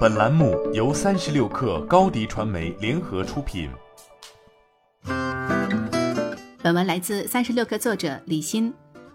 [0.00, 3.70] 本栏目由三十六氪高低传媒联合出品。
[6.62, 8.72] 本文来自三十六氪作者李欣。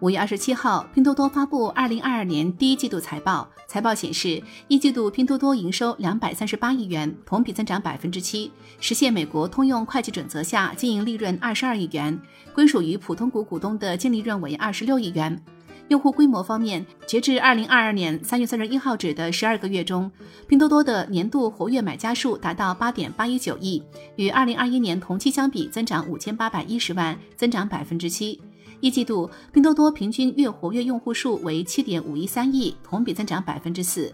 [0.00, 3.48] 五月二十七号，拼多多发布二零二二年第一季度财报。
[3.66, 8.50] 财报显示，一季度拼多多营收两百三十八亿元，同比增长百分之七，
[8.80, 12.18] 实现美国通用会计准则下经营利润二十二亿元，
[12.54, 15.40] 归属于普通股股东的净利润为二十六亿元。
[15.88, 20.10] 用户规模方面，截至二零二二年三月三十一号止的十二个月中，
[20.46, 23.82] 拼多多的年度活跃买家数达到八点八一九亿，
[24.16, 28.38] 与二零二一年同期相比增长五千八百一十万，增长百分之七。
[28.80, 34.12] 一季度，拼多多平均月活跃用户数为七点五一三亿，同比增长百分之四。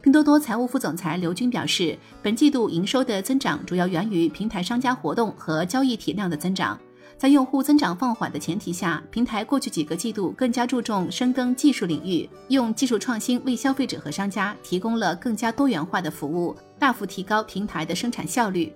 [0.00, 6.78] 拼多多财务副总裁刘军表示，本季度营收的增长主要源于平台商家活动和交易体量的增长。
[7.18, 18.72] 在用户增长放缓的前提下，平台过去几个季度更加注重深耕技术领域，用技术创新为消费者和商家提供了更加多元化的服务，大幅提高平台的生产效率。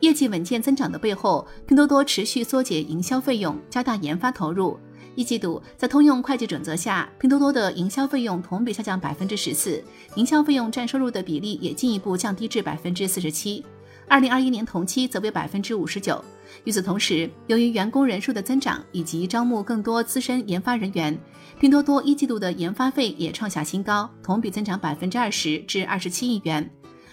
[0.00, 4.78] 业绩稳健增长的背后，拼多多持续缩减营销费用，加大研发投入。
[5.14, 13.62] 一季度，在通用会计准则下，拼多多的营销费用同比下降百分之十四，营销费用占收入的比例也进一步降低至百分之四十七。
[14.08, 16.22] 二零二一年同期则为百分之五十九。
[16.64, 21.18] 与此同时，由于员工人数的增长以及招募更多资深研发人员，
[21.58, 26.70] 拼多多一季度的研发费也创下新高，同比增长百分之二十至二十七亿元。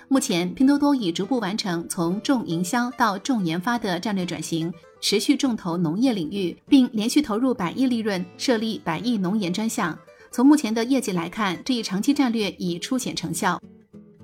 [0.10, 9.98] 目前，拼多多已逐步完成从重营销到重研发的战略转型，持续重投农业领域，并连续投入百亿利润设立百亿农研专项。
[10.32, 13.62] 从目前的业绩来看，这一长期战略已初显成效。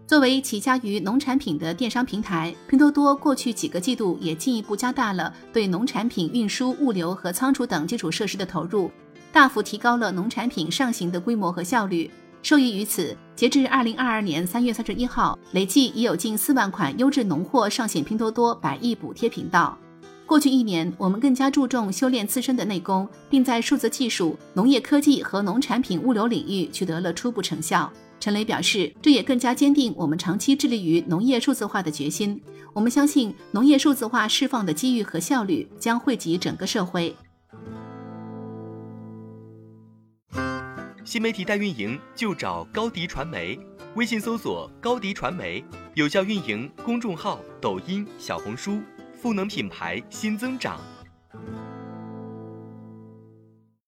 [0.08, 8.92] 作为起家于农产品的电商平台，拼多多过去几个季度也进一步加大了对农产品运输、物流和仓储等基础设施的投入，
[9.32, 12.10] 大幅提高了农产品上行的规模和效率。
[12.44, 19.76] 受益于此，截至二零二二年三月三十一号，累计已有近四万款优质农货上线拼多多百亿补贴频道。
[20.28, 27.92] 过去一年，我们更加注重修炼自身的内功，并在数字技术、农业科技和农产品物流领域取得了初步成效。
[28.26, 32.42] 陈雷表示，这也更加坚定我们长期致力于农业数字化的决心。
[32.74, 37.16] 我们相信，农业数字化释放的机遇和效率将惠及整个社会。
[41.04, 43.60] 新媒体代运营就找高迪传媒，
[43.94, 48.82] 微信搜索高迪传媒，有效运营公众号、抖音、小红书，
[49.22, 50.82] 赋能品牌新增长。